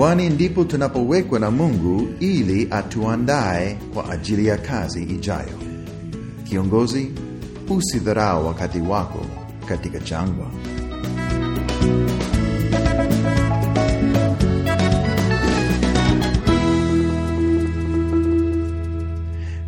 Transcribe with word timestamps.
Jangwani 0.00 0.30
ndipo 0.30 0.64
tunapowekwa 0.64 1.38
na 1.38 1.50
Mungu 1.50 2.08
ili 2.20 2.68
atuandae 2.70 3.78
kwa 3.94 4.10
ajili 4.10 4.46
ya 4.46 4.56
kazi 4.58 5.02
ijayo. 5.02 5.58
Kiongozi, 6.44 7.12
usidharau 7.68 8.46
wakati 8.46 8.80
wako 8.80 9.26
katika 9.68 9.98
jangwa. 9.98 10.50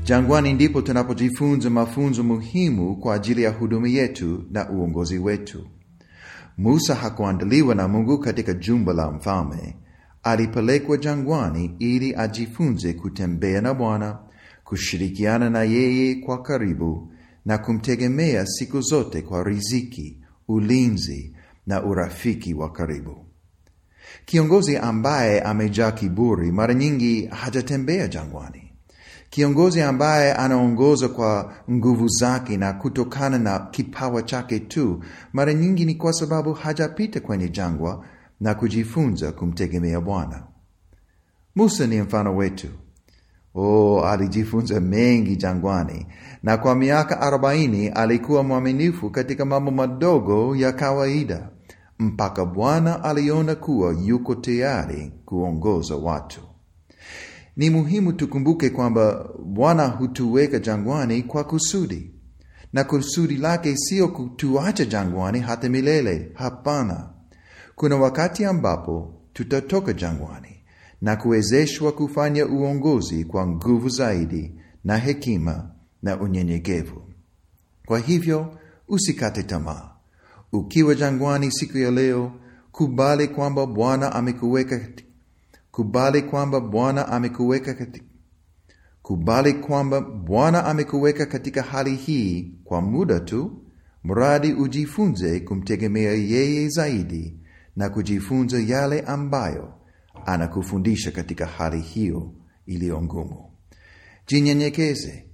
Jangwani 0.05 0.53
ndipo 0.53 0.83
tunapojifunza 0.83 1.71
mafunzo 1.71 2.23
muhimu 2.23 2.97
kwa 2.97 3.15
ajili 3.15 3.43
ya 3.43 3.51
huduma 3.51 3.89
yetu 3.89 4.45
na 4.51 4.71
uongozi 4.71 5.19
wetu. 5.19 5.67
Musa 6.59 6.95
hakuandaliwa 6.95 7.75
na 7.75 7.89
Mungu 7.89 8.19
katika 8.19 8.53
jumba 8.53 8.93
la 8.93 9.11
mfalme. 9.11 9.75
Alipelekwa 10.23 10.97
jangwani 10.97 11.77
ili 11.79 12.15
ajifunze 12.17 12.93
kutembea 12.93 13.61
na 13.61 13.75
Bwana, 13.75 14.19
kushirikiana 14.65 15.51
na 15.51 15.63
yeye 15.63 16.15
kwa 16.15 16.43
karibu 16.43 17.13
na 17.45 17.59
kumtegemea 17.59 18.47
siku 18.47 18.81
zote 18.81 19.23
kwa 19.23 19.43
riziki, 19.45 20.19
ulinzi 20.49 21.37
na 21.67 21.83
urafiki 21.85 22.55
wa 22.55 22.73
karibu. 22.73 23.27
Kiongozi 24.25 24.77
ambaye 24.77 25.41
amejaa 25.41 25.91
kiburi 25.93 26.53
mara 26.53 26.75
nyingi 26.75 27.27
hajatembea 27.27 28.09
jangwani. 28.09 28.73
Kiongozi 29.31 29.83
ambaye 29.83 30.33
anaongoza 30.33 31.09
kwa 31.09 31.53
nguvu 31.71 32.09
zake 32.09 32.57
na 32.57 32.73
kutokana 32.73 33.39
na 33.39 33.59
kipawa 33.59 34.23
chake 34.23 34.61
tu, 34.61 35.05
mara 35.33 35.55
nyingi 35.55 35.85
ni 35.85 35.95
kwa 35.95 36.13
sababu 36.13 36.53
hajapita 36.53 37.21
kwenye 37.21 37.49
jangwa 37.49 38.05
na 38.43 38.55
kujifunza 38.55 39.33
kumtegemea 39.33 40.01
Bwana. 40.01 40.43
Musa 41.57 41.87
ni 41.87 42.01
mfano 42.01 42.37
wetu. 42.37 42.67
Oh, 43.55 44.05
alijifunza 44.05 44.81
mengi 44.81 45.37
jangwani, 45.37 46.07
na 46.43 46.57
kwa 46.57 46.75
miaka 46.75 47.21
arobaini 47.21 47.89
alikuwa 47.89 48.43
mwaminifu 48.43 49.11
katika 49.11 49.45
mambo 49.45 49.71
madogo 49.71 50.57
ya 50.57 50.73
kawaida, 50.73 51.49
mpaka 51.99 52.45
Bwana 52.45 53.05
aliona 53.05 53.55
kuwa 53.55 53.97
yuko 54.05 54.35
tayari 54.35 55.13
kuongoza 55.25 55.97
watu. 55.97 56.41
Ni 57.57 57.71
muhimu 57.71 58.13
tukumbuke 58.13 58.71
kwamba 58.71 59.29
Bwana 59.45 59.87
hutuweka 59.87 60.59
jangwani 60.59 61.23
kwa 61.23 61.45
kusudi, 61.45 62.11
na 62.73 62.85
kusudi 62.85 63.37
lake 63.37 63.77
sio 63.77 64.09
kutuacha 64.09 64.85
jangwani 64.85 65.41
hata 65.41 65.69
milele. 65.69 66.31
Hapana, 66.35 67.09
kuna 67.75 67.97
wakati 67.97 68.45
ambapo 68.45 69.15
tutatoka 69.33 69.93
jangwani 69.93 70.57
na 71.03 71.17
kuwezeshwa 71.17 71.93
kufanya 71.93 72.47
uongozi 72.47 73.25
kwa 73.25 73.47
nguvu 73.47 73.89
zaidi 73.89 74.55
na 74.85 74.97
hekima 74.99 75.71
na 76.03 76.21
unyenyekevu. 76.21 77.03
Kwa 77.87 77.99
hivyo 77.99 78.59
usikate 78.89 79.43
tamaa. 79.43 79.91
Ukiwa 80.53 80.95
jangwani 80.95 81.53
siku 81.53 81.79
ya 81.79 81.91
leo, 81.91 82.33
kubali 82.73 83.29
kwamba 83.29 83.67
Bwana 83.67 84.13
amekuweka 84.13 84.81
kubali 85.71 86.23
kwamba 86.23 86.61
Bwana 86.61 87.09
amekuweka 87.09 87.87
kubali 89.03 89.53
kwamba 89.53 90.01
Bwana 90.01 90.65
amekuweka 90.65 91.27
katika 91.27 91.63
hali 91.63 91.95
hii 91.97 92.55
kwa 92.65 92.81
muda 92.81 93.21
tu, 93.21 93.63
mradi 94.05 94.53
ujifunze 94.53 95.41
kumtegemea 95.41 96.13
yeye 96.13 96.69
zaidi 96.69 97.37
na 97.77 97.89
kujifunza 97.91 98.59
yale 98.61 99.01
ambayo 99.01 99.75
anakufundisha 100.27 101.11
katika 101.11 101.47
hali 101.47 101.81
hiyo 101.81 102.33
iliyo 102.67 103.03
ngumu. 103.03 103.51
Jinyenyekeze, 104.27 105.27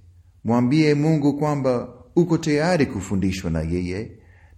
mwambie 0.43 0.93
Mungu 0.93 1.37
kwamba 1.37 1.87
uko 2.15 2.37
tayari 2.37 2.85
kufundishwa 2.85 3.51
na 3.51 3.61
yeye 3.61 4.11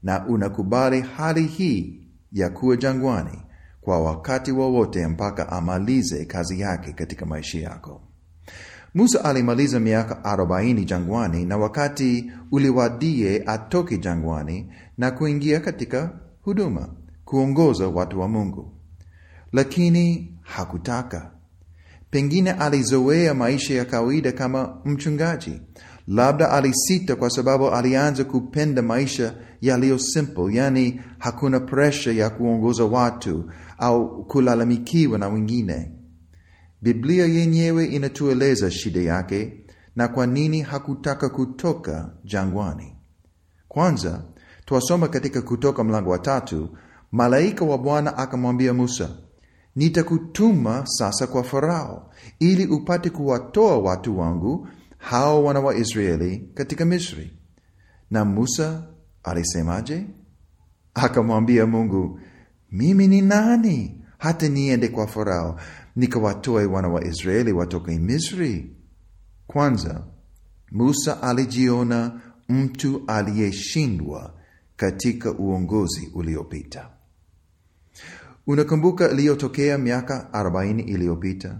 na 0.03 0.27
unakubali 0.27 1.01
hali 1.01 1.43
hii 1.43 2.07
ya 2.31 2.49
kuwa 2.49 2.77
jangwani 2.77 3.41
kwa 3.81 3.99
wakati 3.99 4.51
wowote 4.51 5.07
mpaka 5.07 5.49
amalize 5.51 6.25
kazi 6.25 6.59
yake 6.59 6.93
katika 6.93 7.25
maisha 7.25 7.59
yako. 7.59 8.01
Musa 8.93 9.25
alimaliza 9.25 9.79
miaka 9.79 10.23
arobaini 10.23 10.85
jangwani, 10.85 11.45
na 11.45 11.57
wakati 11.57 12.31
uliwadie 12.51 13.43
atoke 13.45 13.97
jangwani 13.97 14.73
na 14.97 15.11
kuingia 15.11 15.59
katika 15.59 16.19
huduma, 16.41 16.89
kuongoza 17.31 17.87
watu 17.87 18.19
wa 18.19 18.27
Mungu, 18.27 18.71
lakini 19.53 20.33
hakutaka. 20.41 21.31
Pengine 22.09 22.51
alizoea 22.51 23.33
maisha 23.33 23.73
ya 23.73 23.85
kawaida 23.85 24.31
kama 24.31 24.77
mchungaji. 24.85 25.61
Labda 26.07 26.51
alisita 26.51 27.15
kwa 27.15 27.29
sababu 27.29 27.69
alianza 27.69 28.23
kupenda 28.23 28.81
maisha 28.81 29.35
yaliyo 29.61 29.99
simple, 29.99 30.55
yani 30.55 31.01
hakuna 31.17 31.59
presha 31.59 32.11
ya 32.11 32.29
kuongoza 32.29 32.83
watu 32.85 33.51
au 33.77 34.25
kulalamikiwa 34.25 35.17
na 35.19 35.27
wengine. 35.27 35.91
Biblia 36.81 37.25
yenyewe 37.25 37.85
inatueleza 37.85 38.71
shida 38.71 39.01
yake 39.01 39.53
na 39.95 40.07
kwa 40.07 40.27
nini 40.27 40.61
hakutaka 40.61 41.29
kutoka 41.29 42.09
jangwani. 42.23 42.95
Kwanza 43.67 44.23
twasoma 44.65 45.07
katika 45.07 45.41
Kutoka 45.41 45.83
mlango 45.83 46.09
wa 46.09 46.19
tatu, 46.19 46.69
malaika 47.11 47.65
wa 47.65 47.77
Bwana 47.77 48.17
akamwambia 48.17 48.73
Musa, 48.73 49.09
nitakutuma 49.75 50.83
sasa 50.87 51.27
kwa 51.27 51.43
Farao 51.43 52.11
ili 52.39 52.65
upate 52.67 53.09
kuwatoa 53.09 53.77
watu 53.77 54.19
wangu 54.19 54.67
hao 54.97 55.43
wana 55.43 55.59
wa 55.59 55.75
Israeli 55.75 56.49
katika 56.53 56.85
Misri. 56.85 57.31
Na 58.11 58.25
Musa 58.25 58.83
alisemaje? 59.23 60.05
Akamwambia 60.93 61.65
Mungu, 61.65 62.19
mimi 62.71 63.07
ni 63.07 63.21
nani 63.21 64.01
hata 64.17 64.47
niende 64.49 64.87
kwa 64.87 65.07
Farao 65.07 65.59
nikawatoe 65.95 66.65
wana 66.65 66.87
wa 66.87 67.03
Israeli 67.05 67.51
watoke 67.51 67.99
Misri? 67.99 68.75
Kwanza, 69.47 70.03
Musa 70.71 71.21
alijiona 71.23 72.21
mtu 72.49 73.01
aliyeshindwa 73.07 74.33
katika 74.75 75.31
uongozi 75.31 76.11
uliopita. 76.15 76.89
Unakumbuka 78.47 79.11
iliyotokea 79.11 79.77
miaka 79.77 80.33
arobaini 80.33 80.83
iliyopita? 80.83 81.59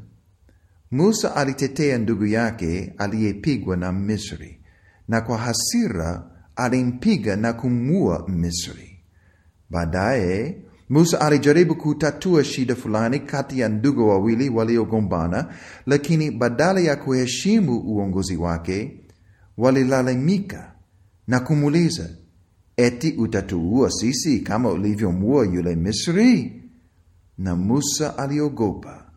Musa 0.92 1.36
alitetea 1.36 1.98
ndugu 1.98 2.26
yake 2.26 2.94
aliyepigwa 2.98 3.78
na 3.78 3.92
Misri, 3.92 4.60
na 5.08 5.22
kwa 5.22 5.38
hasira 5.38 6.32
alimpiga 6.56 7.36
na 7.36 7.54
kumua 7.54 8.30
Misri. 8.30 9.00
Baadaye 9.70 10.58
Musa 10.90 11.22
alijaribu 11.22 11.76
kutatua 11.76 12.44
shida 12.44 12.76
fulani 12.76 13.20
kati 13.20 13.60
ya 13.60 13.70
ndugu 13.70 14.10
wawili 14.10 14.50
waliogombana, 14.50 15.54
lakini 15.86 16.32
badala 16.32 16.80
ya 16.80 16.96
kuheshimu 16.96 17.80
uongozi 17.80 18.38
wake, 18.38 19.00
walilalamika 19.58 20.72
na 21.28 21.40
kumuuliza, 21.40 22.10
eti 22.78 23.12
utatuua 23.18 23.92
sisi 23.92 24.40
kama 24.40 24.70
ulivyomua 24.70 25.46
yule 25.46 25.76
Misri? 25.76 26.61
Na 27.42 27.56
Musa 27.56 28.18
aliogopa 28.18 29.12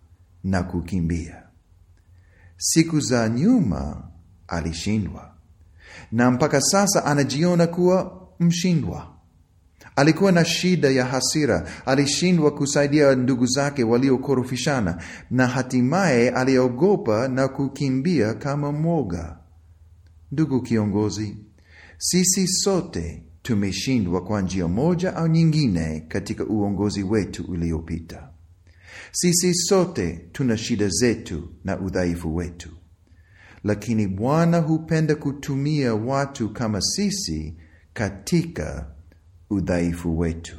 na 0.45 0.63
kukimbia. 0.63 1.43
Siku 2.57 3.01
za 3.01 3.29
nyuma 3.29 4.09
alishindwa, 4.49 5.35
na 6.13 6.31
mpaka 6.31 6.61
sasa 6.61 7.05
anajiona 7.05 7.67
kuwa 7.67 8.29
mshindwa. 8.41 9.15
Alikuwa 9.97 10.33
na 10.33 10.45
shida 10.45 10.91
ya 10.91 11.05
hasira, 11.07 11.69
alishindwa 11.87 12.51
kusaidia 12.55 13.15
ndugu 13.15 13.47
zake 13.47 13.85
waliokorofishana, 13.85 15.03
na 15.31 15.47
hatimaye 15.47 16.31
aliogopa 16.31 17.29
na 17.29 17.49
kukimbia 17.49 18.35
kama 18.35 18.73
mwoga. 18.73 19.39
Ndugu 20.33 20.63
kiongozi, 20.63 21.37
sisi 21.99 22.49
sote 22.49 23.23
tumeshindwa 23.45 24.25
kwa 24.25 24.43
njia 24.43 24.69
moja 24.69 25.17
au 25.17 25.29
nyingine 25.29 26.01
katika 26.09 26.45
uongozi 26.47 27.03
wetu 27.03 27.45
uliopita. 27.49 28.29
Sisi 29.13 29.55
sote 29.55 30.29
tuna 30.33 30.57
shida 30.57 30.89
zetu 30.89 31.49
na 31.65 31.81
udhaifu 31.81 32.37
wetu, 32.37 32.69
lakini 33.65 34.07
Bwana 34.09 34.59
hupenda 34.59 35.15
kutumia 35.15 35.95
watu 35.95 36.49
kama 36.53 36.81
sisi 36.81 37.55
katika 37.93 38.87
udhaifu 39.51 40.19
wetu. 40.19 40.57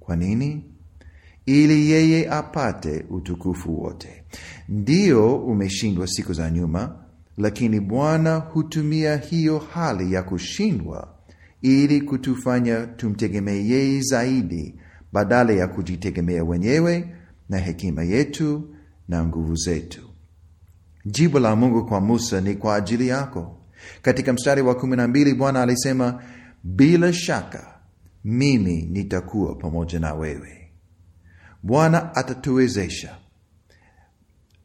Kwa 0.00 0.16
nini? 0.16 0.64
Ili 1.46 1.90
yeye 1.90 2.30
apate 2.30 3.04
utukufu 3.10 3.82
wote. 3.82 4.24
Ndiyo, 4.68 5.36
umeshindwa 5.36 6.06
siku 6.06 6.32
za 6.32 6.50
nyuma, 6.50 7.04
lakini 7.38 7.80
Bwana 7.80 8.36
hutumia 8.36 9.16
hiyo 9.16 9.58
hali 9.58 10.12
ya 10.12 10.22
kushindwa 10.22 11.15
ili 11.66 12.00
kutufanya 12.00 12.86
tumtegemee 12.86 14.00
zaidi 14.00 14.74
badala 15.12 15.52
ya 15.52 15.68
kujitegemea 15.68 16.44
wenyewe 16.44 17.14
na 17.48 17.58
hekima 17.58 18.02
yetu 18.04 18.74
na 19.08 19.24
nguvu 19.26 19.54
zetu. 19.56 20.00
Jibu 21.06 21.38
la 21.38 21.56
Mungu 21.56 21.86
kwa 21.86 22.00
Musa 22.00 22.40
ni 22.40 22.54
kwa 22.54 22.76
ajili 22.76 23.08
yako. 23.08 23.58
Katika 24.02 24.32
mstari 24.32 24.62
wa 24.62 24.74
kumi 24.74 24.96
na 24.96 25.08
mbili 25.08 25.34
Bwana 25.34 25.62
alisema, 25.62 26.22
bila 26.64 27.12
shaka 27.12 27.78
mimi 28.24 28.82
nitakuwa 28.82 29.54
pamoja 29.54 30.00
na 30.00 30.14
wewe. 30.14 30.72
Bwana 31.62 32.14
atatuwezesha. 32.14 33.16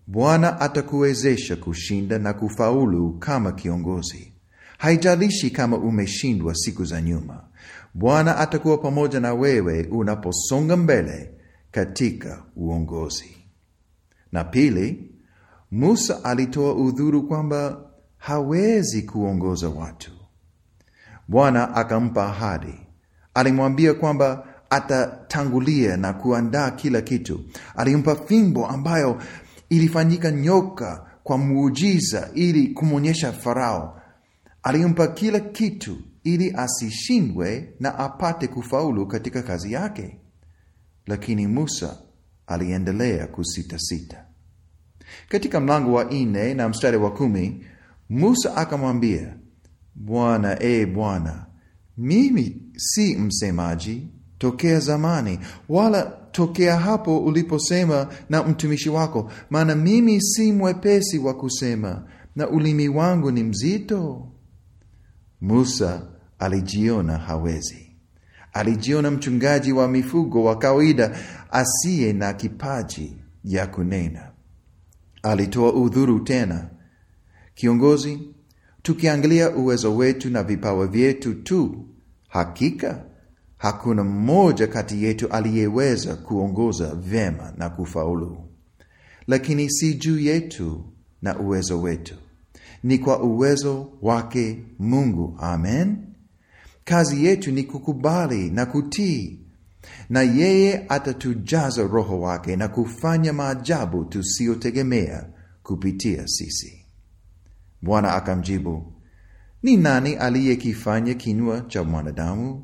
Bwana 0.08 0.62
atakuwezesha 0.62 1.56
kushinda 1.56 2.20
na 2.20 2.34
kufaulu 2.34 3.14
kama 3.20 3.52
kiongozi. 3.52 4.31
Haijalishi 4.82 5.50
kama 5.50 5.78
umeshindwa 5.78 6.56
siku 6.56 6.86
za 6.86 7.02
nyuma, 7.02 7.44
Bwana 7.94 8.38
atakuwa 8.38 8.78
pamoja 8.78 9.20
na 9.20 9.34
wewe 9.34 9.88
unaposonga 9.92 10.78
mbele 10.78 11.32
katika 11.72 12.44
uongozi. 12.56 13.38
Na 14.32 14.44
pili, 14.44 15.12
Musa 15.72 16.24
alitoa 16.24 16.74
udhuru 16.76 17.24
kwamba 17.28 17.82
hawezi 18.18 19.02
kuongoza 19.02 19.70
watu. 19.70 20.12
Bwana 21.28 21.76
akampa 21.76 22.26
ahadi. 22.26 22.74
Alimwambia 23.34 23.94
kwamba 23.94 24.48
atatangulia 24.70 25.98
na 25.98 26.14
kuandaa 26.14 26.72
kila 26.72 27.02
kitu. 27.02 27.40
Alimpa 27.76 28.16
fimbo 28.16 28.68
ambayo 28.68 29.22
ilifanyika 29.70 30.32
nyoka 30.32 31.06
kwa 31.24 31.38
muujiza 31.38 32.30
ili 32.34 32.68
kumwonyesha 32.68 33.32
Farao. 33.32 34.01
Alimpa 34.64 35.08
kila 35.08 35.40
kitu 35.40 35.98
ili 36.24 36.54
asishindwe 36.58 37.74
na 37.80 38.00
apate 38.00 38.48
kufaulu 38.48 39.08
katika 39.08 39.42
kazi 39.44 39.74
yake. 39.74 40.18
Lakini 41.08 41.48
Musa 41.48 41.98
aliendelea 42.48 43.28
kusitasita. 43.28 44.26
Katika 45.30 45.60
mlango 45.60 45.94
wa 45.94 46.04
nne 46.04 46.54
na 46.54 46.70
mstari 46.70 46.98
wa 46.98 47.12
kumi 47.12 47.66
Musa 48.10 48.56
akamwambia 48.58 49.36
Bwana, 49.96 50.64
e 50.64 50.86
Bwana, 50.86 51.46
mimi 51.98 52.62
si 52.78 53.16
msemaji 53.16 54.08
tokea 54.38 54.80
zamani, 54.80 55.40
wala 55.70 56.04
tokea 56.32 56.78
hapo 56.80 57.20
uliposema 57.20 58.08
na 58.30 58.44
mtumishi 58.44 58.90
wako, 58.90 59.32
maana 59.50 59.76
mimi 59.76 60.22
si 60.22 60.52
mwepesi 60.52 61.20
wa 61.20 61.34
kusema 61.34 62.04
na 62.36 62.50
ulimi 62.50 62.88
wangu 62.90 63.32
ni 63.32 63.44
mzito. 63.44 64.31
Musa 65.42 66.08
alijiona 66.40 67.18
hawezi. 67.18 67.92
Alijiona 68.54 69.12
mchungaji 69.12 69.72
wa 69.74 69.88
mifugo 69.88 70.44
wa 70.44 70.58
kawaida 70.58 71.18
asiye 71.52 72.14
na 72.14 72.34
kipaji 72.34 73.18
ya 73.44 73.68
kunena. 73.68 74.32
Alitoa 75.24 75.74
udhuru 75.74 76.20
tena. 76.20 76.70
Kiongozi, 77.56 78.20
tukiangalia 78.82 79.56
uwezo 79.56 79.96
wetu 79.96 80.30
na 80.30 80.44
vipawa 80.44 80.88
vyetu 80.88 81.34
tu, 81.34 81.86
hakika 82.28 83.06
hakuna 83.58 84.04
mmoja 84.04 84.68
kati 84.68 85.04
yetu 85.04 85.28
aliyeweza 85.28 86.16
kuongoza 86.16 86.96
vyema 86.96 87.54
na 87.58 87.70
kufaulu. 87.70 88.38
Lakini 89.28 89.70
si 89.72 89.94
juu 89.94 90.20
yetu 90.20 90.86
na 91.22 91.40
uwezo 91.40 91.82
wetu, 91.82 92.16
ni 92.84 92.98
kwa 92.98 93.24
uwezo 93.24 93.90
wake 94.02 94.64
Mungu. 94.80 95.36
Amen. 95.40 95.98
Kazi 96.84 97.26
yetu 97.26 97.52
ni 97.52 97.64
kukubali 97.64 98.50
na 98.52 98.66
kutii, 98.66 99.40
na 100.10 100.22
yeye 100.22 100.86
atatujaza 100.90 101.84
Roho 101.84 102.22
wake 102.22 102.56
na 102.56 102.68
kufanya 102.68 103.34
maajabu 103.34 104.06
tusiyotegemea 104.06 105.26
kupitia 105.64 106.28
sisi. 106.28 106.86
Bwana 107.82 108.14
akamjibu, 108.16 108.94
ni 109.64 109.78
nani 109.78 110.16
aliyekifanya 110.16 111.14
kinywa 111.14 111.62
cha 111.62 111.84
mwanadamu? 111.84 112.64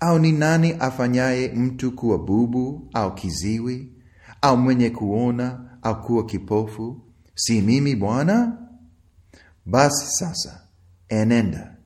Au 0.00 0.18
ni 0.18 0.32
nani 0.32 0.72
afanyaye 0.80 1.48
mtu 1.48 1.92
kuwa 1.92 2.18
bubu 2.18 2.88
au 2.94 3.14
kiziwi 3.14 3.92
au 4.42 4.56
mwenye 4.56 4.90
kuona 4.90 5.60
au 5.82 6.02
kuwa 6.02 6.26
kipofu? 6.26 7.00
Si 7.34 7.60
mimi 7.62 7.96
Bwana? 7.96 8.65
Basi 9.66 10.06
sasa 10.06 10.60
enenda, 11.08 11.76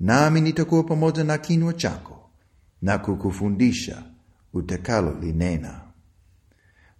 nami 0.00 0.40
nitakuwa 0.40 0.82
pamoja 0.82 1.24
na 1.24 1.38
kinywa 1.38 1.72
chako 1.72 2.30
na 2.82 2.98
kukufundisha 2.98 4.02
utakalo 4.54 5.14
linena. 5.20 5.80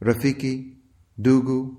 Rafiki, 0.00 0.76
ndugu, 1.18 1.74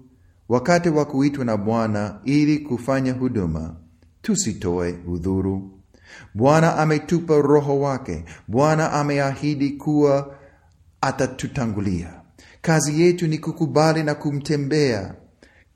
wakati 0.49 0.89
wa 0.89 1.05
kuitwa 1.05 1.45
na 1.45 1.57
Bwana 1.57 2.19
ili 2.25 2.59
kufanya 2.59 3.13
huduma, 3.13 3.75
tusitoe 4.21 4.91
udhuru. 5.07 5.79
Bwana 6.33 6.75
ametupa 6.77 7.37
Roho 7.41 7.79
wake. 7.79 8.25
Bwana 8.47 8.91
ameahidi 8.91 9.69
kuwa 9.71 10.35
atatutangulia. 11.01 12.21
Kazi 12.61 13.01
yetu 13.01 13.27
ni 13.27 13.37
kukubali 13.37 14.03
na 14.03 14.15
kumtembea. 14.15 15.15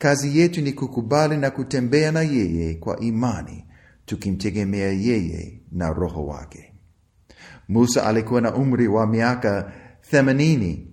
Kazi 0.03 0.39
yetu 0.39 0.61
ni 0.61 0.73
kukubali 0.73 1.37
na 1.37 1.51
kutembea 1.51 2.11
na 2.11 2.21
yeye 2.21 2.73
kwa 2.75 2.99
imani, 2.99 3.65
tukimtegemea 4.05 4.87
yeye 4.91 5.61
na 5.71 5.93
Roho 5.93 6.25
wake. 6.25 6.73
Musa 7.69 8.05
alikuwa 8.05 8.41
na 8.41 8.55
umri 8.55 8.87
wa 8.87 9.07
miaka 9.07 9.71
themanini. 10.01 10.87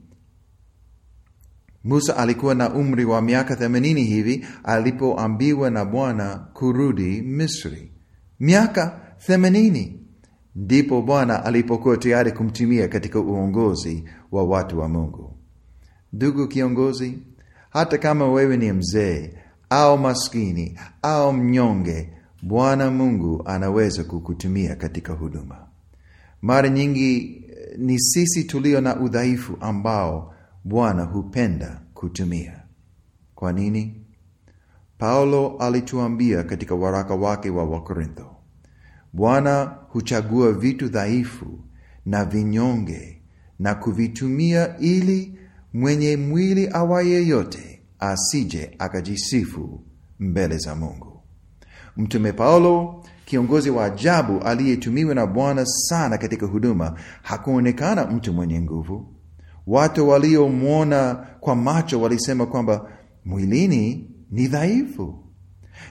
Musa 1.84 2.16
alikuwa 2.16 2.54
na 2.54 2.74
umri 2.74 3.04
wa 3.04 3.22
miaka 3.22 3.56
themanini 3.56 4.04
hivi 4.04 4.46
alipoambiwa 4.64 5.70
na 5.70 5.84
Bwana 5.84 6.38
kurudi 6.52 7.22
Misri. 7.22 7.92
Miaka 8.40 9.00
themanini 9.26 10.00
ndipo 10.54 11.02
Bwana 11.02 11.44
alipokuwa 11.44 11.96
tayari 11.96 12.32
kumtumia 12.32 12.88
katika 12.88 13.20
uongozi 13.20 14.04
wa 14.32 14.44
watu 14.44 14.78
wa 14.78 14.88
Mungu. 14.88 15.36
Ndugu 16.12 16.48
kiongozi, 16.48 17.18
hata 17.70 17.98
kama 17.98 18.28
wewe 18.32 18.56
ni 18.56 18.72
mzee 18.72 19.30
au 19.70 19.98
maskini 19.98 20.78
au 21.02 21.32
mnyonge, 21.32 22.10
Bwana 22.42 22.90
Mungu 22.90 23.42
anaweza 23.46 24.04
kukutumia 24.04 24.76
katika 24.76 25.12
huduma. 25.12 25.66
Mara 26.42 26.68
nyingi 26.68 27.42
ni 27.78 28.00
sisi 28.00 28.44
tulio 28.44 28.80
na 28.80 29.00
udhaifu 29.00 29.56
ambao 29.60 30.34
Bwana 30.64 31.02
hupenda 31.04 31.80
kutumia. 31.94 32.62
Kwa 33.34 33.52
nini? 33.52 34.04
Paulo 34.98 35.56
alituambia 35.58 36.42
katika 36.42 36.74
waraka 36.74 37.14
wake 37.14 37.50
wa 37.50 37.64
Wakorintho, 37.64 38.36
Bwana 39.12 39.64
huchagua 39.88 40.52
vitu 40.52 40.88
dhaifu 40.88 41.58
na 42.06 42.24
vinyonge 42.24 43.22
na 43.58 43.74
kuvitumia 43.74 44.78
ili 44.78 45.38
mwenye 45.72 46.16
mwili 46.16 46.68
awaye 46.72 47.26
yote 47.26 47.82
asije 47.98 48.74
akajisifu 48.78 49.80
mbele 50.20 50.58
za 50.58 50.74
Mungu. 50.74 51.22
Mtume 51.96 52.32
Paulo, 52.32 53.04
kiongozi 53.24 53.70
wa 53.70 53.84
ajabu 53.84 54.38
aliyetumiwa 54.40 55.14
na 55.14 55.26
Bwana 55.26 55.66
sana 55.66 56.18
katika 56.18 56.46
huduma, 56.46 56.98
hakuonekana 57.22 58.06
mtu 58.06 58.32
mwenye 58.32 58.60
nguvu. 58.60 59.14
Watu 59.66 60.08
waliomwona 60.08 61.14
kwa 61.40 61.56
macho 61.56 62.00
walisema 62.00 62.46
kwamba 62.46 62.90
mwilini 63.24 64.10
ni 64.30 64.46
dhaifu, 64.48 65.24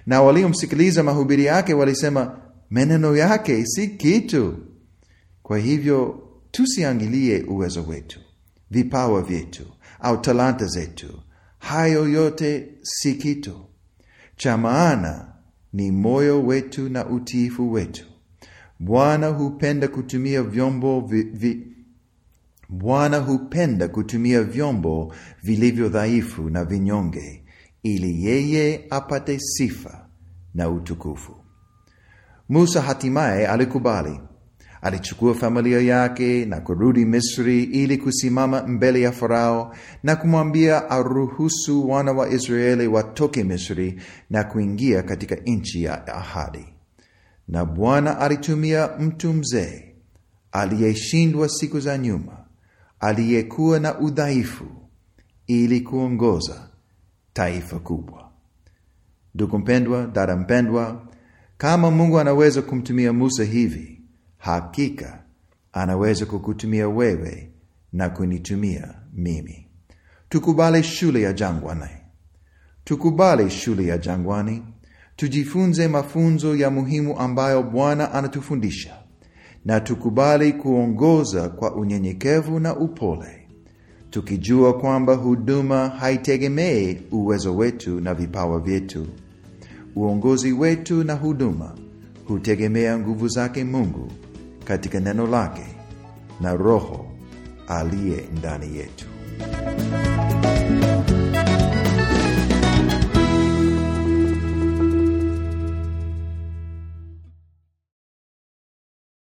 na 0.05 0.21
waliomsikiliza 0.21 1.03
mahubiri 1.03 1.45
yake 1.45 1.73
walisema 1.73 2.37
maneno 2.69 3.15
yake 3.17 3.65
si 3.65 3.87
kitu. 3.87 4.57
Kwa 5.43 5.57
hivyo 5.57 6.23
tusiangilie 6.51 7.43
uwezo 7.43 7.83
wetu, 7.83 8.19
vipawa 8.71 9.21
vyetu 9.21 9.65
au 9.99 10.17
talanta 10.17 10.65
zetu. 10.65 11.21
Hayo 11.59 12.07
yote 12.09 12.69
si 12.81 13.13
kitu. 13.15 13.65
Cha 14.35 14.57
maana 14.57 15.33
ni 15.73 15.91
moyo 15.91 16.43
wetu 16.43 16.89
na 16.89 17.05
utiifu 17.05 17.71
wetu. 17.71 18.05
Bwana 18.79 19.27
hupenda 19.27 19.87
kutumia 19.87 20.43
vyombo 20.43 21.01
vi, 21.01 21.23
vi, 21.23 21.67
Bwana 22.69 23.17
hupenda 23.17 23.87
kutumia 23.87 24.43
vyombo 24.43 25.15
vilivyo 25.43 25.89
dhaifu 25.89 26.49
na 26.49 26.65
vinyonge 26.65 27.43
ili 27.83 28.25
yeye 28.25 28.85
apate 28.89 29.39
sifa 29.39 30.07
na 30.53 30.69
utukufu. 30.69 31.35
Musa 32.49 32.81
hatimaye 32.81 33.47
alikubali. 33.47 34.19
Alichukua 34.81 35.33
familia 35.35 35.79
yake 35.81 36.45
na 36.45 36.61
kurudi 36.61 37.05
Misri 37.05 37.63
ili 37.63 37.97
kusimama 37.97 38.63
mbele 38.67 39.01
ya 39.01 39.11
Farao 39.11 39.75
na 40.03 40.15
kumwambia 40.15 40.89
aruhusu 40.89 41.89
wana 41.89 42.11
wa 42.11 42.29
Israeli 42.29 42.87
watoke 42.87 43.43
Misri 43.43 44.01
na 44.29 44.43
kuingia 44.43 45.03
katika 45.03 45.35
nchi 45.35 45.83
ya 45.83 46.07
ahadi. 46.07 46.65
Na 47.47 47.65
Bwana 47.65 48.19
alitumia 48.19 48.89
mtu 48.99 49.33
mzee 49.33 49.85
aliyeshindwa 50.51 51.49
siku 51.49 51.79
za 51.79 51.97
nyuma, 51.97 52.37
aliyekuwa 52.99 53.79
na 53.79 53.99
udhaifu, 53.99 54.65
ili 55.47 55.81
kuongoza 55.81 56.69
taifa 57.33 57.79
kubwa. 57.79 58.29
Ndugu 59.35 59.59
mpendwa, 59.59 60.07
dada 60.07 60.35
mpendwa, 60.35 61.07
kama 61.57 61.91
Mungu 61.91 62.19
anaweza 62.19 62.61
kumtumia 62.61 63.13
Musa 63.13 63.43
hivi, 63.43 63.98
hakika 64.39 65.23
anaweza 65.73 66.25
kukutumia 66.25 66.89
wewe 66.89 67.51
na 67.93 68.09
kunitumia 68.09 68.93
mimi. 69.13 69.67
Tukubali 70.29 70.83
shule 70.83 71.21
ya 71.21 71.33
jangwani, 71.33 71.89
tukubali 72.83 73.49
shule 73.49 73.85
ya 73.87 73.97
jangwani, 73.97 74.63
tujifunze 75.15 75.87
mafunzo 75.87 76.55
ya 76.55 76.69
muhimu 76.69 77.19
ambayo 77.19 77.63
Bwana 77.63 78.11
anatufundisha, 78.13 78.95
na 79.65 79.79
tukubali 79.79 80.53
kuongoza 80.53 81.49
kwa 81.49 81.75
unyenyekevu 81.75 82.59
na 82.59 82.75
upole, 82.75 83.47
tukijua 84.09 84.73
kwamba 84.79 85.13
huduma 85.15 85.89
haitegemei 85.89 87.01
uwezo 87.11 87.55
wetu 87.55 87.99
na 88.01 88.13
vipawa 88.13 88.59
vyetu. 88.59 89.07
Uongozi 89.95 90.51
wetu 90.51 91.03
na 91.03 91.13
huduma 91.13 91.75
hutegemea 92.27 92.99
nguvu 92.99 93.27
zake 93.27 93.63
Mungu 93.63 94.11
katika 94.69 94.99
neno 94.99 95.27
lake 95.27 95.65
na 96.41 96.53
Roho 96.55 97.05
aliye 97.67 98.23
ndani 98.37 98.77
yetu. 98.77 99.05